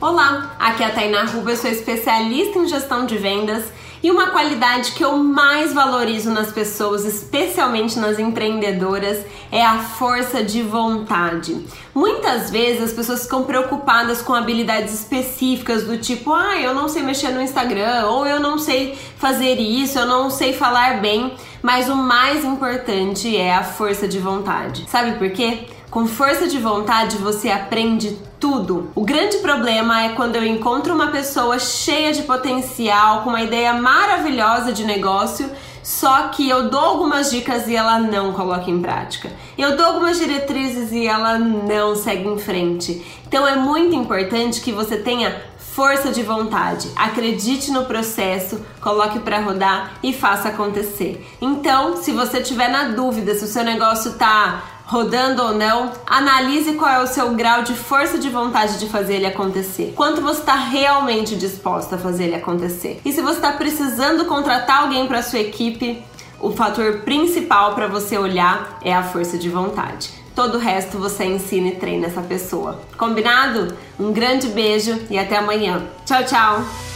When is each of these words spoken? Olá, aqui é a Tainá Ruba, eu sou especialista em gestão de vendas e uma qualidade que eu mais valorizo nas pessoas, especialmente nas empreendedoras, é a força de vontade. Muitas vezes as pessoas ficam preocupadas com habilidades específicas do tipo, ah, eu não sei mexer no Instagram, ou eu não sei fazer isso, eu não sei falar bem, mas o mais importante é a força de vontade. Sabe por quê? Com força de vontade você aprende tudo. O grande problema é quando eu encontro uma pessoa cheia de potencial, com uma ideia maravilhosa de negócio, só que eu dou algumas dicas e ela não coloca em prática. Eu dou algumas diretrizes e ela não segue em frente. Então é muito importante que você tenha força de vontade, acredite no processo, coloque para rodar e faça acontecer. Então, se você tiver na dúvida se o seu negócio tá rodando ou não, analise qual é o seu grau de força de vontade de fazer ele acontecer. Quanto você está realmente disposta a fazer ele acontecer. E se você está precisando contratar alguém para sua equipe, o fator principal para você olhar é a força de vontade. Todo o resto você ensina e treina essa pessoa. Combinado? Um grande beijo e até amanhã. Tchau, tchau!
Olá, 0.00 0.56
aqui 0.58 0.82
é 0.82 0.86
a 0.86 0.90
Tainá 0.92 1.24
Ruba, 1.24 1.50
eu 1.50 1.56
sou 1.58 1.70
especialista 1.70 2.58
em 2.58 2.66
gestão 2.66 3.04
de 3.04 3.18
vendas 3.18 3.64
e 4.02 4.10
uma 4.10 4.30
qualidade 4.30 4.92
que 4.92 5.04
eu 5.04 5.18
mais 5.18 5.74
valorizo 5.74 6.30
nas 6.30 6.50
pessoas, 6.50 7.04
especialmente 7.04 7.98
nas 7.98 8.18
empreendedoras, 8.18 9.18
é 9.52 9.62
a 9.62 9.78
força 9.78 10.42
de 10.42 10.62
vontade. 10.62 11.66
Muitas 11.94 12.50
vezes 12.50 12.82
as 12.82 12.92
pessoas 12.94 13.24
ficam 13.24 13.44
preocupadas 13.44 14.22
com 14.22 14.34
habilidades 14.34 14.94
específicas 14.94 15.84
do 15.84 15.98
tipo, 15.98 16.32
ah, 16.32 16.58
eu 16.58 16.74
não 16.74 16.88
sei 16.88 17.02
mexer 17.02 17.28
no 17.28 17.42
Instagram, 17.42 18.06
ou 18.06 18.26
eu 18.26 18.40
não 18.40 18.56
sei 18.56 18.98
fazer 19.18 19.56
isso, 19.56 19.98
eu 19.98 20.06
não 20.06 20.30
sei 20.30 20.54
falar 20.54 21.02
bem, 21.02 21.34
mas 21.60 21.90
o 21.90 21.94
mais 21.94 22.42
importante 22.42 23.36
é 23.36 23.54
a 23.54 23.62
força 23.62 24.08
de 24.08 24.18
vontade. 24.18 24.86
Sabe 24.88 25.18
por 25.18 25.28
quê? 25.28 25.66
Com 25.90 26.06
força 26.06 26.46
de 26.46 26.56
vontade 26.56 27.16
você 27.16 27.50
aprende 27.50 28.16
tudo. 28.38 28.92
O 28.94 29.04
grande 29.04 29.38
problema 29.38 30.04
é 30.04 30.10
quando 30.10 30.36
eu 30.36 30.46
encontro 30.46 30.94
uma 30.94 31.08
pessoa 31.08 31.58
cheia 31.58 32.12
de 32.12 32.22
potencial, 32.22 33.22
com 33.22 33.30
uma 33.30 33.42
ideia 33.42 33.72
maravilhosa 33.72 34.72
de 34.72 34.84
negócio, 34.84 35.50
só 35.82 36.28
que 36.28 36.48
eu 36.48 36.70
dou 36.70 36.78
algumas 36.78 37.32
dicas 37.32 37.66
e 37.66 37.74
ela 37.74 37.98
não 37.98 38.32
coloca 38.32 38.70
em 38.70 38.80
prática. 38.80 39.32
Eu 39.58 39.76
dou 39.76 39.84
algumas 39.84 40.16
diretrizes 40.16 40.92
e 40.92 41.08
ela 41.08 41.36
não 41.40 41.96
segue 41.96 42.28
em 42.28 42.38
frente. 42.38 43.04
Então 43.26 43.44
é 43.44 43.56
muito 43.56 43.92
importante 43.96 44.60
que 44.60 44.70
você 44.70 44.96
tenha 44.96 45.42
força 45.58 46.10
de 46.10 46.22
vontade, 46.22 46.88
acredite 46.94 47.70
no 47.70 47.84
processo, 47.84 48.60
coloque 48.80 49.18
para 49.20 49.40
rodar 49.40 49.94
e 50.02 50.12
faça 50.12 50.50
acontecer. 50.50 51.26
Então, 51.40 51.96
se 51.96 52.12
você 52.12 52.40
tiver 52.40 52.68
na 52.68 52.88
dúvida 52.88 53.34
se 53.34 53.44
o 53.44 53.48
seu 53.48 53.64
negócio 53.64 54.14
tá 54.14 54.62
rodando 54.90 55.40
ou 55.40 55.54
não, 55.54 55.92
analise 56.04 56.72
qual 56.72 56.90
é 56.90 57.00
o 57.00 57.06
seu 57.06 57.32
grau 57.34 57.62
de 57.62 57.74
força 57.74 58.18
de 58.18 58.28
vontade 58.28 58.76
de 58.80 58.88
fazer 58.88 59.14
ele 59.14 59.26
acontecer. 59.26 59.92
Quanto 59.94 60.20
você 60.20 60.40
está 60.40 60.56
realmente 60.56 61.36
disposta 61.36 61.94
a 61.94 61.98
fazer 61.98 62.24
ele 62.24 62.34
acontecer. 62.34 63.00
E 63.04 63.12
se 63.12 63.22
você 63.22 63.36
está 63.36 63.52
precisando 63.52 64.24
contratar 64.24 64.82
alguém 64.82 65.06
para 65.06 65.22
sua 65.22 65.38
equipe, 65.38 66.02
o 66.40 66.50
fator 66.50 67.02
principal 67.02 67.76
para 67.76 67.86
você 67.86 68.18
olhar 68.18 68.80
é 68.82 68.92
a 68.92 69.04
força 69.04 69.38
de 69.38 69.48
vontade. 69.48 70.10
Todo 70.34 70.56
o 70.56 70.60
resto 70.60 70.98
você 70.98 71.24
ensina 71.24 71.68
e 71.68 71.76
treina 71.76 72.08
essa 72.08 72.22
pessoa. 72.22 72.80
Combinado? 72.98 73.76
Um 73.98 74.12
grande 74.12 74.48
beijo 74.48 74.98
e 75.08 75.16
até 75.16 75.36
amanhã. 75.36 75.86
Tchau, 76.04 76.24
tchau! 76.24 76.89